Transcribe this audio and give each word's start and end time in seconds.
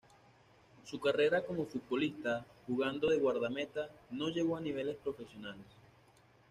Su 0.83 0.99
carrera 0.99 1.45
como 1.45 1.67
futbolista, 1.67 2.43
jugando 2.65 3.07
de 3.09 3.19
guardameta, 3.19 3.87
no 4.09 4.29
llegó 4.29 4.57
a 4.57 4.61
niveles 4.61 4.95
profesionales. 4.97 5.67